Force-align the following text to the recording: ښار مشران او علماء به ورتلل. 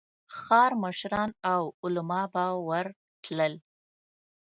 ښار 0.39 0.71
مشران 0.83 1.29
او 1.53 1.61
علماء 1.83 2.25
به 2.33 2.45
ورتلل. 2.67 3.53